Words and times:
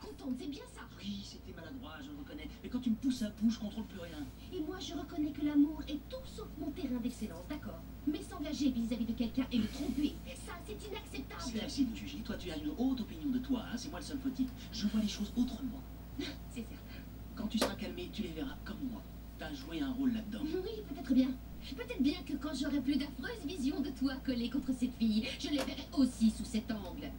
contente, 0.00 0.34
c'est 0.38 0.48
bien 0.48 0.64
ça. 0.74 0.82
Oui, 0.98 1.20
c'était 1.24 1.52
maladroit, 1.54 1.94
je 2.02 2.10
le 2.10 2.18
reconnais. 2.18 2.48
Mais 2.62 2.68
quand 2.68 2.80
tu 2.80 2.90
me 2.90 2.96
pousses 2.96 3.22
à 3.22 3.30
bout, 3.30 3.50
je 3.50 3.58
contrôle 3.58 3.84
plus 3.84 4.00
rien. 4.00 4.26
Et 4.52 4.60
moi, 4.60 4.78
je 4.78 4.94
reconnais 4.94 5.30
que 5.30 5.44
l'amour 5.44 5.80
est 5.88 6.00
tout 6.08 6.24
sauf 6.24 6.48
mon 6.58 6.70
terrain 6.70 7.00
d'excellence, 7.02 7.46
d'accord 7.48 7.80
Mais 8.06 8.22
s'engager 8.22 8.70
vis-à-vis 8.70 9.06
de 9.06 9.12
quelqu'un 9.12 9.46
et 9.50 9.58
le 9.58 9.66
tromper, 9.68 10.14
ça, 10.46 10.52
c'est 10.66 10.88
inacceptable. 10.88 11.42
C'est 11.44 11.64
assez 11.64 11.84
de 11.84 11.94
juger. 11.94 12.18
Toi, 12.18 12.36
tu 12.36 12.50
as 12.50 12.56
une 12.56 12.70
haute 12.76 13.00
opinion 13.00 13.30
de 13.30 13.38
toi, 13.38 13.64
hein, 13.66 13.76
c'est 13.76 13.90
moi 13.90 14.00
le 14.00 14.04
seul 14.04 14.18
fautif. 14.18 14.48
Je 14.72 14.86
vois 14.86 15.00
les 15.00 15.08
choses 15.08 15.32
autrement. 15.36 15.80
C'est 16.50 16.60
certain. 16.60 17.00
Quand 17.34 17.46
tu 17.46 17.58
seras 17.58 17.74
calmé, 17.74 18.10
tu 18.12 18.22
les 18.22 18.32
verras 18.32 18.56
comme 18.64 18.76
moi. 18.90 19.02
T'as 19.38 19.52
joué 19.54 19.80
un 19.80 19.90
rôle 19.92 20.12
là-dedans. 20.12 20.40
Oui, 20.44 20.82
peut-être 20.88 21.14
bien. 21.14 21.30
Peut-être 21.74 22.02
bien 22.02 22.22
que 22.26 22.34
quand 22.34 22.52
j'aurai 22.54 22.80
plus 22.80 22.96
d'affreuses 22.96 23.46
visions 23.46 23.80
de 23.80 23.90
toi 23.90 24.14
collées 24.24 24.50
contre 24.50 24.72
cette 24.78 24.94
fille, 24.96 25.26
je 25.38 25.48
les 25.48 25.56
verrai 25.56 25.86
aussi 25.96 26.30
sous 26.30 26.44
cet 26.44 26.70
angle. 26.70 27.10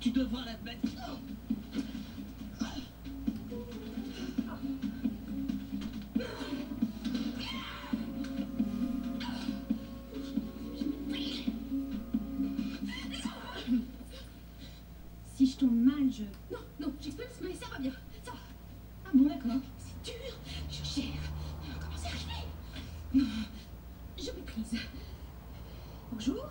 Tu 0.00 0.10
devras 0.10 0.44
l'admettre. 0.44 0.86
Si 15.34 15.46
je 15.46 15.56
tombe 15.56 15.72
mal, 15.72 15.94
je... 16.10 16.24
Non, 16.52 16.60
non, 16.80 16.92
j'expulse, 17.00 17.26
mais 17.42 17.54
ça 17.54 17.66
va 17.72 17.78
bien. 17.78 17.92
Ça 18.24 18.30
va. 18.30 18.38
Ah 19.04 19.10
bon, 19.14 19.24
d'accord. 19.24 19.60
C'est 19.78 20.12
dur. 20.12 20.34
Je 20.70 21.00
gère. 21.00 21.06
Comment 21.80 21.96
c'est 21.96 22.06
arrivé 22.08 23.26
Je 24.16 24.30
méprise. 24.30 24.80
Bonjour. 26.12 26.44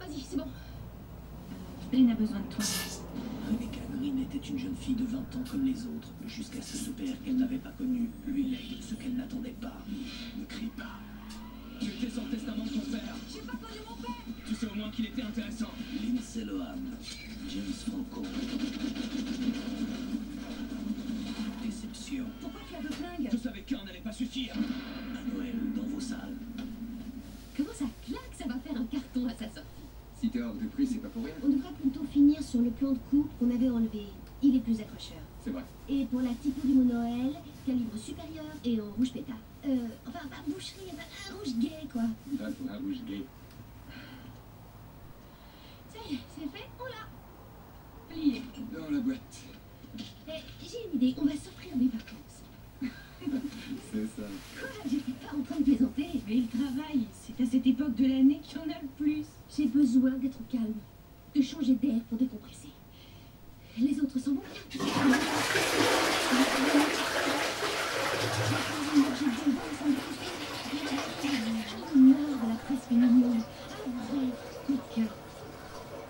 Vas-y, 0.00 0.20
c'est 0.20 0.36
bon. 0.36 0.48
Ben 1.90 2.10
a 2.10 2.14
besoin 2.14 2.40
de 2.40 2.54
toi. 2.54 2.64
Rebecca 3.50 3.80
Green 3.96 4.18
était 4.20 4.46
une 4.46 4.58
jeune 4.58 4.76
fille 4.76 4.94
de 4.94 5.04
20 5.04 5.18
ans 5.18 5.44
comme 5.50 5.64
les 5.64 5.86
autres, 5.86 6.08
jusqu'à 6.26 6.60
ce 6.60 6.90
père 6.90 7.14
qu'elle 7.24 7.38
n'avait 7.38 7.56
pas 7.56 7.70
connu, 7.70 8.10
lui 8.26 8.44
lègue 8.44 8.82
ce 8.82 8.94
qu'elle 8.94 9.14
n'attendait 9.14 9.56
pas. 9.58 9.72
Ne 10.38 10.44
crie 10.44 10.70
pas. 10.76 10.98
Tu 11.80 11.86
étais 11.86 12.06
le 12.06 12.30
testament 12.30 12.64
de 12.64 12.70
ton 12.70 12.80
père. 12.90 13.14
J'ai 13.32 13.40
pas 13.40 13.52
connu 13.52 13.80
mon 13.88 13.96
père. 14.02 14.22
Tu 14.46 14.54
sais 14.54 14.66
au 14.66 14.74
moins 14.74 14.90
qu'il 14.90 15.06
était 15.06 15.22
intéressant. 15.22 15.70
Lindsay 16.02 16.44
Lohan, 16.44 16.76
James 17.48 17.72
Franco. 17.86 18.22
Déception. 21.64 22.24
Pourquoi 22.40 22.60
tu 22.68 22.76
as 22.76 22.82
de 22.82 22.92
flingue 22.92 23.28
Je 23.32 23.36
savais 23.38 23.62
qu'un 23.62 23.84
n'allait 23.84 24.00
pas 24.00 24.12
suffire. 24.12 24.54
À 24.54 25.34
Noël, 25.34 25.54
dans 25.74 25.84
vos 25.84 26.00
salles. 26.00 26.36
Comment 27.56 27.72
ça 27.72 27.86
claque 28.06 28.34
Ça 28.38 28.46
va 28.46 28.58
faire 28.58 28.78
un 28.78 28.84
carton 28.84 29.26
à 29.26 29.30
sa 29.30 29.46
sortie. 29.46 29.67
Si 30.20 30.28
t'es 30.30 30.42
hors 30.42 30.54
de 30.54 30.66
prix, 30.66 30.86
c'est 30.86 30.98
pas 30.98 31.08
pour 31.08 31.24
rien. 31.24 31.34
On 31.44 31.48
devrait 31.48 31.72
plutôt 31.80 32.04
finir 32.04 32.42
sur 32.42 32.60
le 32.60 32.70
plan 32.70 32.90
de 32.92 32.98
coupe 33.10 33.30
qu'on 33.38 33.50
avait 33.54 33.70
enlevé. 33.70 34.06
Il 34.42 34.56
est 34.56 34.60
plus 34.60 34.80
accrocheur. 34.80 35.18
C'est 35.44 35.50
vrai. 35.50 35.62
Et 35.88 36.04
pour 36.06 36.20
la 36.20 36.30
typo 36.30 36.66
du 36.66 36.74
mot 36.74 36.84
Noël, 36.84 37.34
calibre 37.64 37.96
supérieur 37.96 38.46
et 38.64 38.80
en 38.80 38.90
rouge 38.96 39.12
pétard. 39.12 39.36
Euh, 39.66 39.86
enfin, 40.08 40.26
pas 40.28 40.42
boucherie, 40.46 40.90
un 40.90 41.34
rouge 41.34 41.54
gay, 41.58 41.86
quoi. 41.92 42.02
Là, 42.02 42.50
pour 42.50 42.70
un 42.70 42.78
rouge 42.78 42.98
gay. 43.06 43.22
Ça 45.92 45.98
y 46.10 46.14
est, 46.14 46.18
c'est 46.36 46.48
fait, 46.48 46.68
on 46.80 46.84
l'a. 46.84 47.08
Plié. 48.08 48.42
Dans 48.72 48.90
la 48.90 49.00
boîte. 49.00 49.18
Eh, 50.28 50.32
j'ai 50.62 50.78
une 50.92 50.96
idée, 51.00 51.14
on 51.20 51.24
va 51.26 51.32
s'offrir 51.32 51.76
des 51.76 51.88
vacances. 51.88 52.42
C'est 53.92 54.06
ça. 54.06 54.28
Quoi 54.60 54.68
J'étais 54.88 55.12
pas 55.12 55.36
en 55.36 55.42
train 55.42 55.58
de 55.58 55.64
plaisanter. 55.64 56.17
Mais 56.28 56.36
le 56.36 56.46
travail, 56.46 57.06
c'est 57.12 57.42
à 57.42 57.46
cette 57.46 57.66
époque 57.66 57.94
de 57.94 58.04
l'année 58.04 58.40
qu'il 58.42 58.58
y 58.58 58.60
en 58.60 58.70
a 58.70 58.78
le 58.82 58.88
plus. 58.98 59.24
J'ai 59.56 59.64
besoin 59.66 60.10
d'être 60.10 60.38
calme, 60.50 60.74
de 61.34 61.40
changer 61.40 61.74
d'air 61.74 62.02
pour 62.08 62.18
décompresser. 62.18 62.68
Les 63.78 63.98
autres 64.00 64.18
s'en 64.18 64.32
vont 64.32 64.42
bien. 64.42 64.60
J'en 64.70 64.84
ai 64.84 64.90
marre 72.00 72.18
de 72.42 72.48
la 72.48 72.56
presse 72.66 72.84
féminine. 72.88 73.42
Un 73.86 74.02
vrai 74.12 74.26
coup 74.66 74.72
de 74.72 74.94
cœur. 74.94 75.12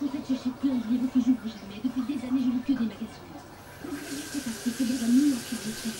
En 0.03 0.09
fait, 0.09 0.25
j'achète 0.29 0.55
plein 0.55 0.75
de 0.75 0.87
livres 0.91 1.09
que 1.13 1.21
j'ouvre 1.21 1.47
jamais. 1.47 1.81
Depuis 1.85 2.03
des 2.03 2.27
années, 2.27 2.41
je 2.41 2.51
lis 2.51 2.63
que 2.67 2.73
des 2.73 2.89
magazines. 2.89 3.39
C'est 4.33 4.43
parce 4.45 4.59
que 4.65 4.71
c'est 4.71 4.85
dans 4.85 5.05
un 5.05 5.13
mur 5.13 5.37
que 5.37 5.55
je 5.55 5.71
suis 5.71 5.93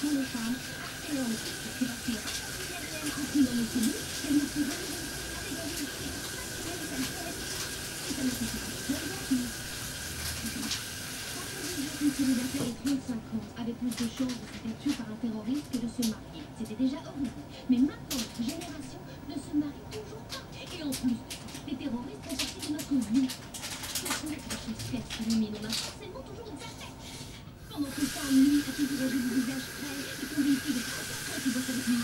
Sur 0.00 0.10
les 0.10 0.24
femmes, 0.24 0.56
et 1.10 1.16
dans 1.16 1.28
les 1.28 1.34
femmes. 1.34 1.64
C'est 1.76 1.86
parce 1.86 1.98
que 2.06 2.12
elles 3.02 3.10
compris 3.10 3.42
dans 3.42 3.56
les 3.56 3.66
cellules, 3.66 4.00
elles 4.28 4.34
me 4.34 4.40
font 4.40 4.94
une 12.00 12.12
célibataire 12.12 12.64
de 12.64 12.72
35 12.84 13.14
ans 13.14 13.44
avait 13.58 13.72
plus 13.72 13.88
de 13.88 13.94
chances 14.10 14.28
de 14.28 14.32
se 14.32 14.58
faire 14.62 14.76
tuer 14.82 14.83
par 14.96 15.06
un 15.10 15.18
terroriste 15.18 15.66
que 15.72 15.78
de 15.78 15.88
se 15.90 16.02
marier. 16.10 16.42
C'était 16.58 16.78
déjà 16.78 16.98
horrible. 17.02 17.42
Mais 17.68 17.78
maintenant, 17.78 18.18
notre 18.18 18.42
génération 18.42 19.00
ne 19.28 19.34
se 19.34 19.52
marie 19.58 19.86
toujours 19.90 20.22
pas. 20.30 20.42
Et 20.54 20.82
en 20.82 20.90
plus, 20.90 21.18
les 21.66 21.76
terroristes 21.76 22.22
font 22.22 22.36
partie 22.36 22.62
de 22.62 22.72
notre 22.72 22.94
vie. 23.10 23.28
Ce 23.28 24.06
sont 24.06 24.28
des 24.30 24.38
choses 24.38 24.82
faites 24.90 25.08
qui 25.10 25.22
illuminent. 25.24 25.58
On 25.62 25.66
a 25.66 25.70
forcément 25.70 26.22
toujours 26.22 26.48
une 26.48 26.58
tête. 26.58 26.94
Pendant 27.70 27.90
que 27.90 28.04
ça, 28.06 28.22
lui, 28.30 28.62
a 28.62 28.70
toujours 28.70 29.00
un 29.02 29.08
joli 29.10 29.28
visage 29.34 29.66
frais 29.74 29.98
et 29.98 30.26
convaincu 30.30 30.70
de 30.70 30.82
30 30.82 30.94
ans 30.94 31.38
qui 31.42 31.50
bosse 31.50 31.70
avec 31.74 31.86
lui. 31.90 32.00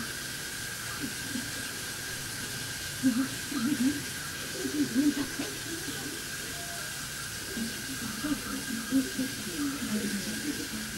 Tu 3.01 3.07
vois 3.09 3.25
ce 3.25 3.37
que 3.49 3.57
je 3.57 3.65
veux 3.65 3.77
dire 3.81 3.97
Je 4.61 4.67
veux 4.67 5.01
même 5.01 5.11
pas 5.11 5.25
Je 10.63 10.90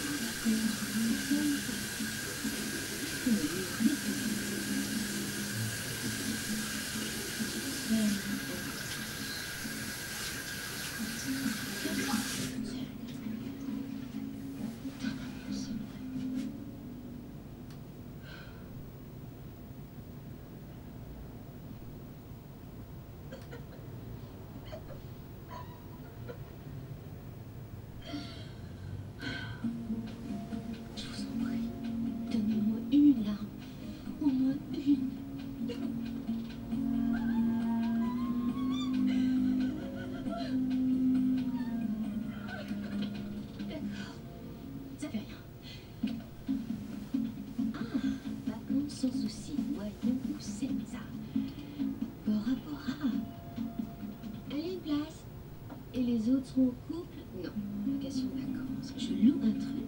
Et 55.95 56.01
les 56.01 56.29
autres 56.29 56.47
seront 56.47 56.69
en 56.69 56.93
couple? 56.93 57.19
Non, 57.43 57.51
location 57.93 58.25
de 58.25 58.41
vacances. 58.41 58.93
Je 58.97 59.13
loue 59.13 59.39
un 59.43 59.51
truc 59.51 59.82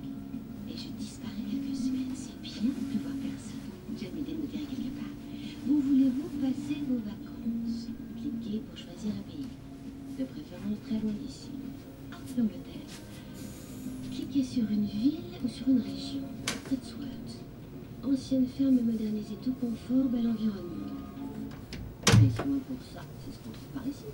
Où 5.68 5.80
voulez-vous 5.82 6.30
passer 6.42 6.82
vos 6.88 7.00
vacances 7.00 7.88
Cliquez 8.16 8.62
pour 8.68 8.78
choisir 8.78 9.12
un 9.18 9.32
pays. 9.32 9.48
De 10.18 10.24
préférence 10.24 10.80
très 10.86 11.00
loin 11.00 11.14
d'ici. 11.20 11.50
L'Angleterre. 12.38 12.90
Cliquez 14.12 14.44
sur 14.44 14.70
une 14.70 14.86
ville 14.86 15.20
ou 15.44 15.48
sur 15.48 15.68
une 15.70 15.80
région. 15.80 16.22
Cotswold. 16.70 17.30
Ancienne 18.04 18.46
ferme 18.48 18.80
modernisée, 18.82 19.38
tout 19.44 19.54
confort, 19.54 20.06
bel 20.06 20.28
environnement. 20.28 20.86
Moins 22.46 22.60
pour 22.68 22.82
ça, 22.94 23.02
c'est 23.24 23.34
ce 23.34 23.40
qu'on 23.40 23.52
trouve 23.52 23.74
par 23.74 23.88
ici. 23.88 24.06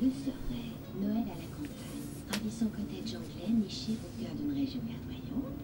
Le 0.00 0.08
serait 0.10 0.72
Noël 1.00 1.24
à 1.28 1.36
la 1.36 1.48
campagne. 1.52 2.04
Ravissant 2.32 2.66
cottage 2.66 3.14
anglais 3.16 3.52
niché 3.52 3.92
au 3.92 4.22
cœur 4.22 4.34
d'une 4.34 4.52
région 4.52 4.80
verdoyante. 4.80 5.60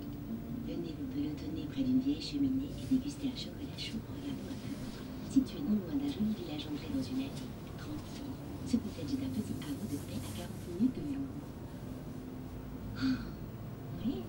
Venez 0.66 0.94
vous 0.98 1.08
pelotonner 1.14 1.66
près 1.72 1.82
d'une 1.82 2.00
vieille 2.00 2.20
cheminée 2.20 2.70
et 2.76 2.94
déguster 2.94 3.28
un 3.34 3.38
chocolat 3.38 3.78
chaud 3.78 3.98
en 3.98 4.20
peintre. 4.20 4.69
Situé 5.30 5.60
non 5.60 5.78
loin 5.78 5.94
d'un 5.94 6.10
joli 6.10 6.34
village 6.34 6.66
ancré 6.66 6.88
dans 6.92 7.00
une 7.00 7.22
allée, 7.22 7.30
tranquille, 7.78 8.34
ce 8.66 8.76
cottage 8.78 9.14
est 9.14 9.22
un 9.22 9.30
petit 9.30 9.54
hameau 9.62 9.86
de 9.86 9.96
paix 10.10 10.18
à 10.18 10.38
40 10.42 10.50
minutes 10.74 10.96
de 10.96 11.02
Lyon. 11.06 11.22
Oh, 12.96 12.98
ah, 12.98 13.14
oui, 14.04 14.24